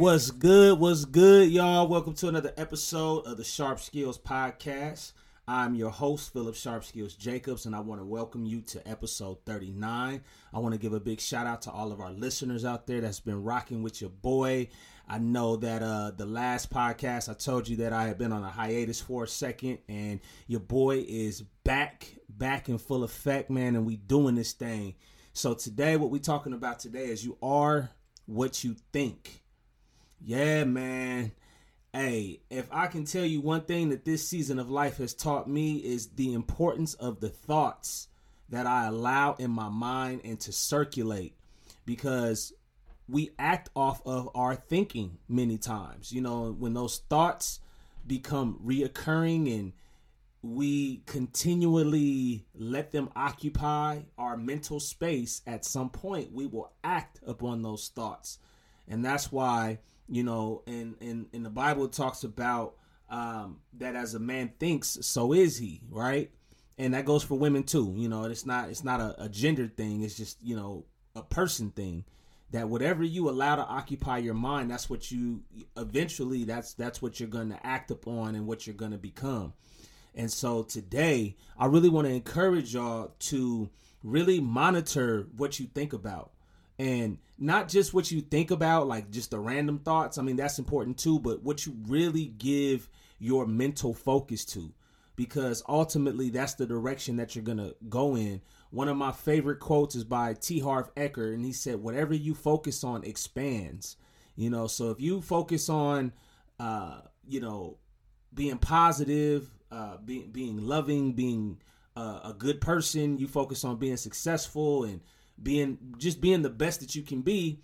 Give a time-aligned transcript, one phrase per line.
[0.00, 0.78] What's good?
[0.78, 1.86] What's good, y'all?
[1.86, 5.12] Welcome to another episode of the Sharp Skills Podcast.
[5.46, 9.44] I'm your host, Philip Sharp Skills Jacobs, and I want to welcome you to episode
[9.44, 10.22] 39.
[10.54, 13.02] I want to give a big shout out to all of our listeners out there
[13.02, 14.68] that's been rocking with your boy.
[15.06, 18.44] I know that uh, the last podcast I told you that I had been on
[18.44, 23.76] a hiatus for a second, and your boy is back, back in full effect, man,
[23.76, 24.94] and we doing this thing.
[25.34, 27.90] So today, what we're talking about today is you are
[28.26, 29.42] what you think.
[30.20, 31.32] Yeah, man.
[31.92, 35.48] Hey, if I can tell you one thing that this season of life has taught
[35.48, 38.08] me is the importance of the thoughts
[38.50, 41.34] that I allow in my mind and to circulate
[41.86, 42.52] because
[43.08, 46.12] we act off of our thinking many times.
[46.12, 47.60] You know, when those thoughts
[48.06, 49.72] become reoccurring and
[50.42, 57.62] we continually let them occupy our mental space, at some point we will act upon
[57.62, 58.38] those thoughts.
[58.88, 62.74] And that's why, you know, in, in, in the Bible it talks about
[63.08, 66.30] um, that as a man thinks, so is he, right?
[66.76, 67.94] And that goes for women too.
[67.96, 71.22] You know, it's not it's not a, a gender thing, it's just, you know, a
[71.22, 72.04] person thing.
[72.50, 75.42] That whatever you allow to occupy your mind, that's what you
[75.76, 79.54] eventually that's that's what you're gonna act upon and what you're gonna become.
[80.14, 83.70] And so today, I really want to encourage y'all to
[84.02, 86.32] really monitor what you think about.
[86.78, 90.18] And not just what you think about, like just the random thoughts.
[90.18, 92.88] I mean, that's important too, but what you really give
[93.18, 94.72] your mental focus to.
[95.14, 98.40] Because ultimately, that's the direction that you're going to go in.
[98.70, 100.58] One of my favorite quotes is by T.
[100.58, 103.96] Harv Ecker, and he said, Whatever you focus on expands.
[104.34, 106.12] You know, so if you focus on,
[106.58, 107.76] uh, you know,
[108.32, 111.58] being positive, uh, being being loving, being
[111.96, 113.18] uh, a good person.
[113.18, 115.00] You focus on being successful and
[115.42, 117.60] being just being the best that you can be.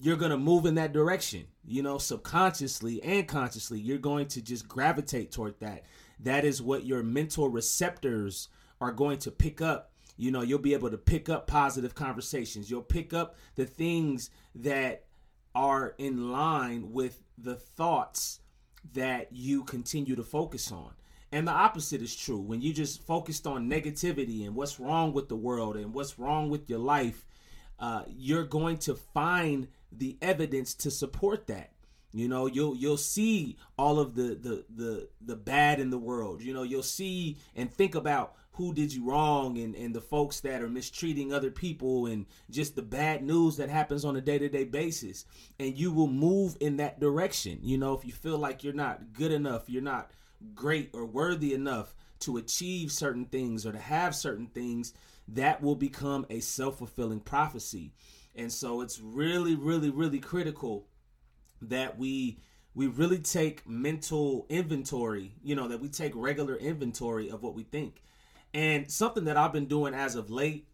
[0.00, 1.44] You're gonna move in that direction.
[1.66, 5.84] You know, subconsciously and consciously, you're going to just gravitate toward that.
[6.20, 8.48] That is what your mental receptors
[8.80, 9.92] are going to pick up.
[10.16, 12.70] You know, you'll be able to pick up positive conversations.
[12.70, 15.04] You'll pick up the things that
[15.54, 18.40] are in line with the thoughts
[18.94, 20.92] that you continue to focus on.
[21.32, 22.40] And the opposite is true.
[22.40, 26.50] When you just focused on negativity and what's wrong with the world and what's wrong
[26.50, 27.24] with your life,
[27.78, 31.70] uh, you're going to find the evidence to support that.
[32.12, 36.42] You know, you'll you'll see all of the the the the bad in the world.
[36.42, 40.40] You know, you'll see and think about who did you wrong and and the folks
[40.40, 44.64] that are mistreating other people and just the bad news that happens on a day-to-day
[44.64, 45.24] basis
[45.60, 47.60] and you will move in that direction.
[47.62, 50.10] You know, if you feel like you're not good enough, you're not
[50.54, 54.92] great or worthy enough to achieve certain things or to have certain things,
[55.28, 57.92] that will become a self fulfilling prophecy.
[58.34, 60.86] And so it's really, really, really critical
[61.62, 62.38] that we
[62.74, 67.64] we really take mental inventory, you know, that we take regular inventory of what we
[67.64, 68.02] think.
[68.54, 70.68] And something that I've been doing as of late,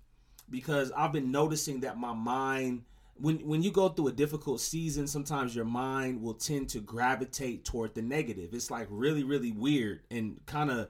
[0.51, 2.85] because I've been noticing that my mind
[3.19, 7.65] when when you go through a difficult season, sometimes your mind will tend to gravitate
[7.65, 8.53] toward the negative.
[8.53, 10.89] It's like really, really weird and kind of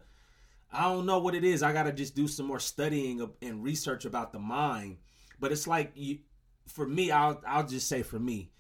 [0.73, 1.63] I don't know what it is.
[1.63, 4.99] I got to just do some more studying and research about the mind.
[5.39, 6.19] But it's like you
[6.67, 8.51] for me, I'll I'll just say for me,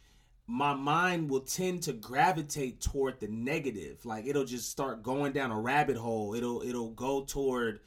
[0.47, 4.05] my mind will tend to gravitate toward the negative.
[4.05, 6.35] Like it'll just start going down a rabbit hole.
[6.35, 7.81] It'll it'll go toward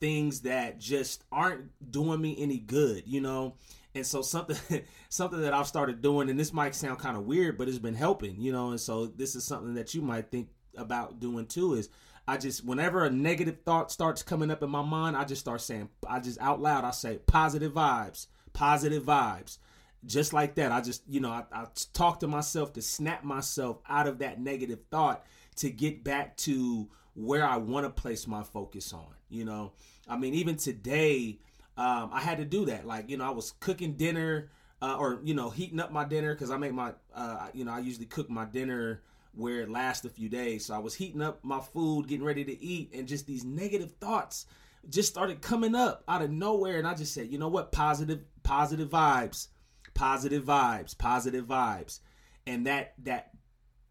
[0.00, 3.54] things that just aren't doing me any good, you know?
[3.94, 7.58] And so something something that I've started doing and this might sound kind of weird,
[7.58, 8.70] but it's been helping, you know?
[8.70, 11.88] And so this is something that you might think about doing too is
[12.26, 15.60] I just whenever a negative thought starts coming up in my mind, I just start
[15.60, 19.58] saying I just out loud I say positive vibes, positive vibes.
[20.06, 23.78] Just like that, I just you know I, I talk to myself to snap myself
[23.88, 25.24] out of that negative thought
[25.56, 29.06] to get back to where I want to place my focus on.
[29.28, 29.72] You know,
[30.08, 31.38] I mean, even today,
[31.76, 32.86] um, I had to do that.
[32.86, 34.50] Like you know, I was cooking dinner.
[34.82, 37.72] Uh, or you know heating up my dinner because I make my uh, you know
[37.72, 39.00] I usually cook my dinner
[39.36, 40.66] where it lasts a few days.
[40.66, 43.92] So I was heating up my food, getting ready to eat, and just these negative
[44.00, 44.46] thoughts
[44.88, 46.78] just started coming up out of nowhere.
[46.78, 47.72] And I just said, you know what?
[47.72, 49.48] Positive, positive vibes,
[49.94, 52.00] positive vibes, positive vibes.
[52.46, 53.30] And that that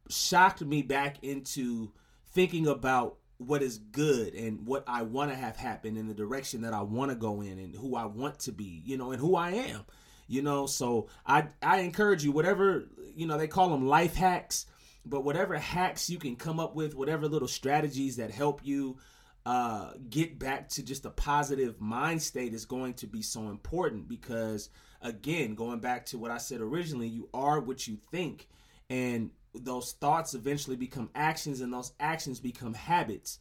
[0.10, 1.92] shocked me back into
[2.34, 6.62] thinking about what is good and what I want to have happen in the direction
[6.62, 9.20] that I want to go in and who I want to be, you know, and
[9.20, 9.82] who I am.
[10.28, 12.86] You know, so I I encourage you whatever,
[13.16, 14.66] you know, they call them life hacks
[15.06, 18.98] but whatever hacks you can come up with, whatever little strategies that help you
[19.46, 24.08] uh, get back to just a positive mind state is going to be so important
[24.08, 24.70] because
[25.02, 28.48] again going back to what i said originally you are what you think
[28.90, 33.40] and those thoughts eventually become actions and those actions become habits.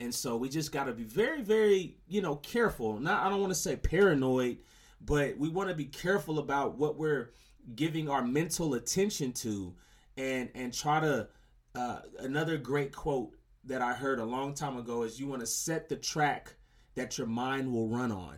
[0.00, 2.98] And so we just got to be very very you know careful.
[2.98, 4.58] Not i don't want to say paranoid
[5.00, 7.30] but we want to be careful about what we're
[7.74, 9.74] giving our mental attention to
[10.16, 11.28] and and try to
[11.74, 13.34] uh, another great quote
[13.64, 16.54] that I heard a long time ago is you want to set the track
[16.94, 18.36] that your mind will run on.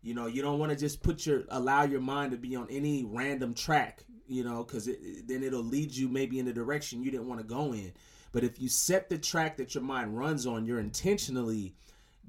[0.00, 2.68] You know, you don't want to just put your allow your mind to be on
[2.70, 7.02] any random track, you know, because it, then it'll lead you maybe in a direction
[7.02, 7.92] you didn't want to go in.
[8.32, 11.74] But if you set the track that your mind runs on, you're intentionally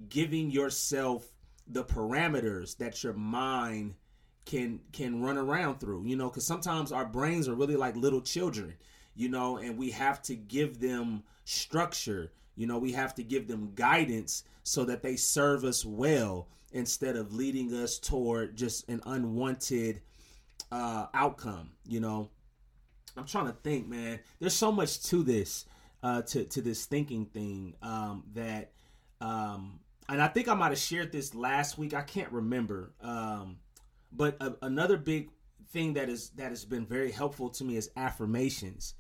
[0.08, 1.28] giving yourself
[1.68, 3.96] the parameters that your mind
[4.46, 6.06] can can run around through.
[6.06, 8.76] You know, because sometimes our brains are really like little children,
[9.16, 13.48] you know, and we have to give them structure you know, we have to give
[13.48, 19.00] them guidance so that they serve us well instead of leading us toward just an
[19.06, 20.02] unwanted
[20.72, 21.72] uh, outcome.
[21.88, 22.30] You know,
[23.18, 24.20] I'm trying to think, man.
[24.40, 25.66] There's so much to this,
[26.04, 28.72] uh, to to this thinking thing um, that,
[29.22, 31.94] um, and I think I might have shared this last week.
[31.94, 33.58] I can't remember, um,
[34.12, 35.30] but a, another big
[35.72, 38.96] thing that is that has been very helpful to me is affirmations.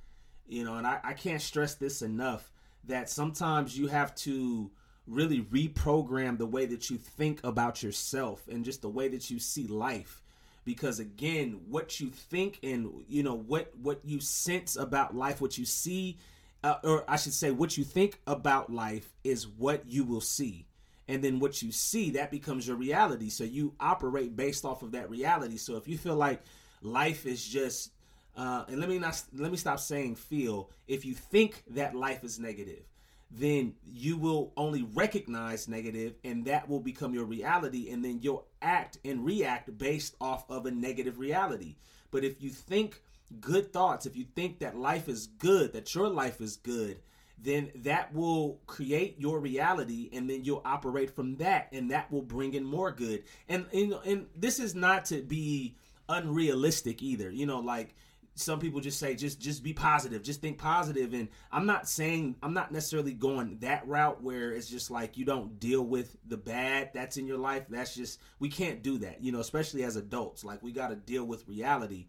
[0.47, 2.51] You know, and I, I can't stress this enough
[2.85, 4.71] that sometimes you have to
[5.05, 9.39] really reprogram the way that you think about yourself and just the way that you
[9.39, 10.21] see life
[10.69, 15.57] because again what you think and you know what what you sense about life what
[15.57, 16.15] you see
[16.63, 20.65] uh, or I should say what you think about life is what you will see.
[21.07, 23.29] And then what you see that becomes your reality.
[23.29, 25.57] So you operate based off of that reality.
[25.57, 26.41] So if you feel like
[26.81, 27.91] life is just
[28.37, 30.69] uh, and let me not let me stop saying feel.
[30.87, 32.83] If you think that life is negative,
[33.31, 38.47] then you will only recognize negative, and that will become your reality, and then you'll
[38.61, 41.75] act and react based off of a negative reality.
[42.11, 43.01] But if you think
[43.39, 46.99] good thoughts, if you think that life is good, that your life is good,
[47.41, 52.21] then that will create your reality and then you'll operate from that and that will
[52.21, 55.75] bring in more good and and, and this is not to be
[56.09, 57.95] unrealistic either you know like
[58.35, 61.13] some people just say just just be positive just think positive.
[61.13, 65.25] And i'm not saying i'm not necessarily going that route where it's just like you
[65.25, 67.65] don't deal with the bad that's in your life.
[67.69, 70.43] That's just we can't do that you know especially as adults.
[70.43, 72.07] Like we got to deal with reality.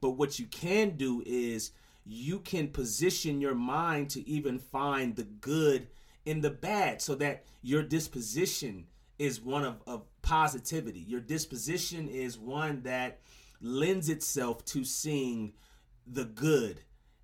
[0.00, 1.72] But what you can do is
[2.06, 5.88] you can position your mind to even find the good
[6.24, 8.86] in the bad so that your disposition
[9.18, 11.00] is one of, of positivity.
[11.00, 13.20] Your disposition is one that
[13.60, 15.52] lends itself to seeing
[16.06, 16.80] the good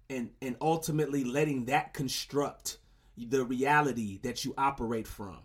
[0.09, 2.79] and and ultimately letting that construct
[3.17, 5.39] the reality that you operate from.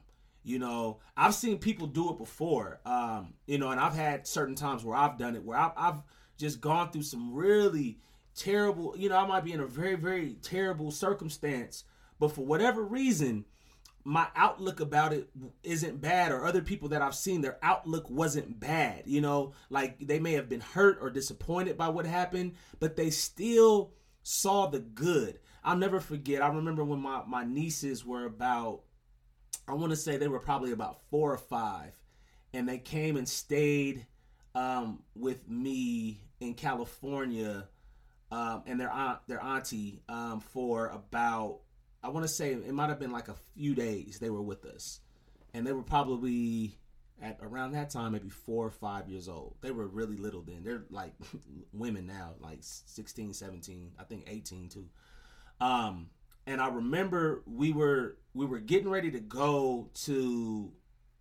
[0.44, 4.56] You know i've seen people do it before um you know and i've had certain
[4.56, 6.02] times where i've done it where I've, I've
[6.36, 8.00] just gone through some really
[8.34, 11.84] terrible you know i might be in a very very terrible circumstance
[12.20, 13.46] but for whatever reason
[14.04, 15.30] my outlook about it
[15.64, 19.54] isn't bad or other people that I've seen their outlook wasn't bad you know?
[19.70, 23.94] Like they may have been hurt or disappointed by what happened but they still
[24.24, 25.40] saw the good.
[25.64, 28.82] I'll never forget I remember when my my nieces were about
[29.68, 31.94] I want to say they were probably about 4 or 5
[32.54, 34.06] and they came and stayed
[34.56, 37.68] um, with me in California
[38.32, 41.60] um, and their aunt their auntie um, for about
[42.04, 44.66] I want to say it might have been like a few days they were with
[44.66, 45.00] us,
[45.54, 46.76] and they were probably
[47.22, 49.56] at around that time maybe four or five years old.
[49.62, 50.64] They were really little then.
[50.64, 51.14] They're like
[51.74, 54.86] women now, like 16, 17, I think 18 too.
[55.60, 56.10] Um,
[56.48, 60.72] and I remember we were we were getting ready to go to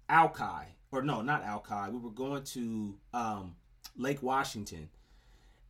[0.09, 1.91] Alki, or no, not Alki.
[1.91, 3.57] We were going to um,
[3.97, 4.89] Lake Washington,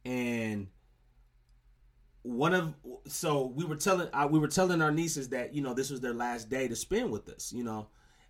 [0.05, 0.69] and
[2.23, 2.75] one of
[3.07, 6.01] so we were telling uh, we were telling our nieces that you know this was
[6.01, 7.89] their last day to spend with us you know?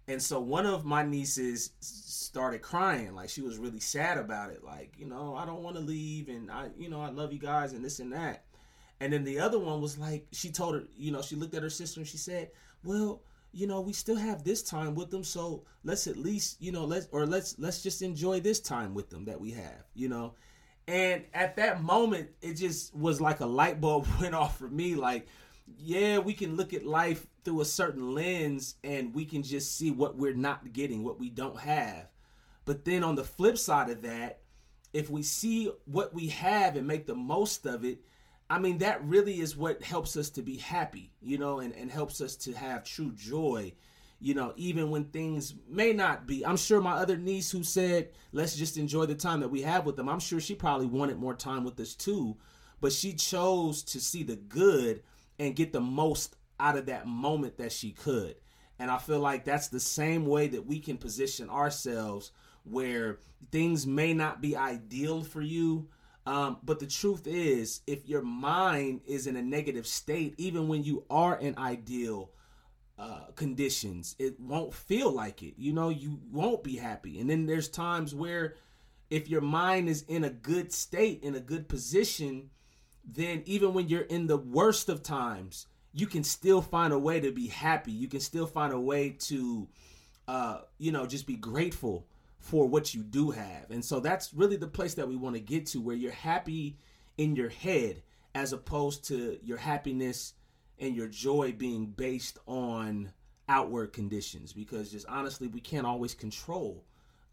[0.09, 4.64] And so one of my nieces started crying like she was really sad about it
[4.64, 7.38] like you know i don't want to leave and i you know i love you
[7.38, 8.44] guys and this and that.
[9.02, 11.62] And then the other one was like she told her you know she looked at
[11.62, 12.50] her sister and she said
[12.85, 16.70] well you know we still have this time with them so let's at least you
[16.73, 20.09] know let's or let's let's just enjoy this time with them that we have you
[20.09, 20.35] know
[20.90, 24.97] and at that moment, it just was like a light bulb went off for me.
[24.97, 25.28] Like,
[25.78, 29.92] yeah, we can look at life through a certain lens and we can just see
[29.92, 32.09] what we're not getting, what we don't have.
[32.64, 34.40] But then on the flip side of that,
[34.92, 38.00] if we see what we have and make the most of it,
[38.50, 41.88] I mean, that really is what helps us to be happy, you know, and, and
[41.88, 43.73] helps us to have true joy
[44.20, 46.44] you know, even when things may not be.
[46.44, 49.86] I'm sure my other niece who said, let's just enjoy the time that we have
[49.86, 52.36] with them, I'm sure she probably wanted more time with us too.
[52.80, 55.02] But she chose to see the good
[55.38, 58.36] and get the most out of that moment that she could.
[58.78, 62.32] And I feel like that's the same way that we can position ourselves
[62.64, 63.18] where
[63.50, 65.88] things may not be ideal for you.
[66.26, 70.84] Um, but the truth is, if your mind is in a negative state, even when
[70.84, 72.30] you are in ideal
[73.00, 75.54] uh, conditions, it won't feel like it.
[75.57, 77.19] You know, you won't be happy.
[77.19, 78.57] And then there's times where
[79.09, 82.50] if your mind is in a good state, in a good position,
[83.02, 87.21] then even when you're in the worst of times, you can still find a way
[87.21, 87.90] to be happy.
[87.90, 89.66] You can still find a way to,
[90.28, 92.07] uh, you know, just be grateful
[92.38, 93.71] for what you do have.
[93.71, 96.76] And so that's really the place that we want to get to where you're happy
[97.16, 98.02] in your head
[98.35, 100.35] as opposed to your happiness
[100.80, 103.12] and your joy being based on
[103.49, 104.52] outward conditions.
[104.52, 106.84] Because just honestly we can't always control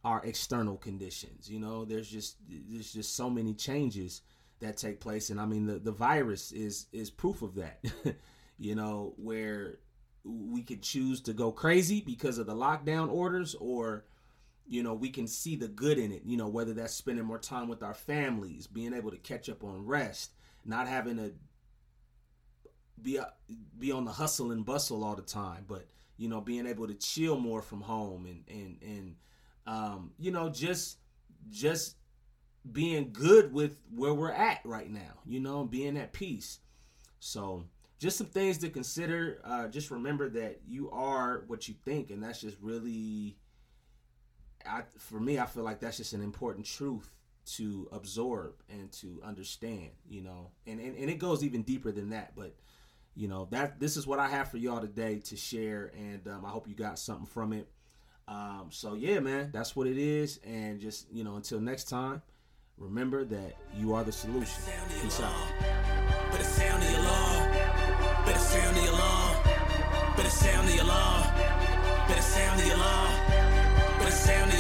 [0.04, 1.86] our external conditions you know?
[1.86, 4.22] There's just there's just so many changes
[4.60, 5.30] that take place.
[5.30, 7.80] And i mean the, the virus is is proof of that
[8.60, 9.14] you know?
[9.18, 9.80] Where
[10.24, 14.04] we could choose to go crazy because of the lockdown orders or
[14.70, 16.50] you know we can see the good in it you know?
[16.50, 20.32] Whether that's spending more time with our families being able to catch up on rest
[20.66, 21.32] not having to
[23.02, 23.20] be
[23.78, 25.86] be on the hustle and bustle all the time but
[26.18, 29.16] you know being able to chill more from home and and and
[29.68, 30.98] um, you know just
[31.50, 31.96] just
[32.72, 36.60] being good with where we're at right now you know being at peace
[37.20, 37.64] so
[38.00, 42.22] just some things to consider uh, just remember that you are what you think and
[42.22, 43.38] that's just really
[44.66, 47.10] I, for me, I feel like that's just an important truth
[47.56, 52.10] to absorb and to understand, you know, and, and, and it goes even deeper than
[52.10, 52.34] that.
[52.36, 52.56] But,
[53.18, 55.92] you know, that this is what I have for y'all today to share.
[55.98, 57.68] And um, I hope you got something from it.
[58.28, 60.40] Um, so, yeah, man, that's what it is.
[60.46, 62.22] And just, you know, until next time,
[62.78, 64.62] remember that you are the solution.
[65.02, 65.34] Peace out.
[66.32, 67.52] Better sound the alarm.
[68.26, 69.44] Better sound the alarm.
[70.16, 71.24] Better sound the alarm.
[72.08, 74.00] Better sound the alarm.
[74.00, 74.57] Better sound the.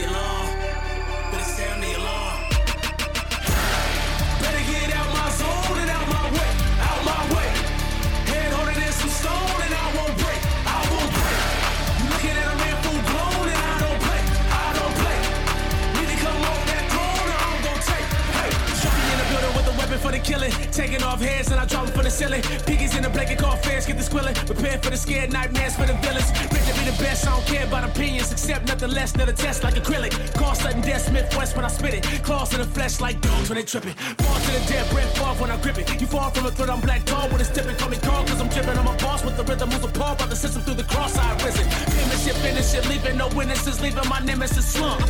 [21.17, 22.41] Off heads and I drop them for the ceiling.
[22.65, 24.36] Piggies in the blanket, call fans, get the squilling.
[24.36, 26.29] Prepare for the scared nightmares for the villains.
[26.51, 28.31] Ready to be the best, I don't care about opinions.
[28.31, 30.13] Accept nothing less than a test like acrylic.
[30.33, 32.03] Call sudden death, Smith West when I spit it.
[32.24, 33.93] Claws in the flesh like dogs when they tripping.
[33.93, 36.01] Fall to the dead, breath fall when I grip it.
[36.01, 37.75] You fall from a threat, I'm black tall with a tipping.
[37.77, 38.77] Call me call cause I'm tripping.
[38.77, 41.33] I'm a boss with the rhythm, moves apart by the system through the cross I
[41.45, 41.65] risen.
[41.67, 45.01] Penmanship, finish it, leaving no witnesses, leaving my nemesis slump.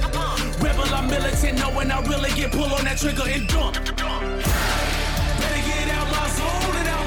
[0.62, 5.07] Rebel, I'm militant, knowing I really get pull on that trigger and dump.
[6.38, 7.07] My way, out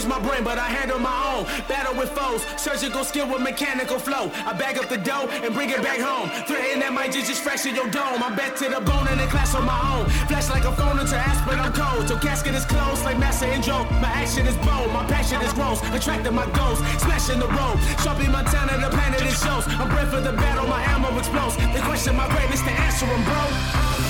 [0.00, 1.44] damaged my brain, but I handle my own.
[1.68, 4.30] Battle with foes, surgical skill with mechanical flow.
[4.46, 6.30] I bag up the dough and bring it back home.
[6.46, 8.22] Threatening that might just, fracture your dome.
[8.22, 10.08] I'm back to the bone in class on my own.
[10.28, 12.08] Flash like a phone into aspirin, I'm cold.
[12.08, 13.84] Till casket is closed like Master and Joe.
[14.00, 15.80] My action is bold, my passion is gross.
[15.92, 17.76] Attracting my ghost, smashing the road.
[18.02, 19.64] Sharpie Montana, the planet it shows.
[19.68, 21.56] I'm bred for the battle, my ammo explodes.
[21.56, 24.09] They question my greatness, the answer bro.